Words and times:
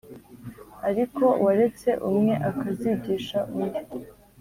Ariko 0.89 1.23
waretse 1.43 1.89
umwe 2.09 2.33
akazigisha 2.49 3.39
undi 3.57 3.79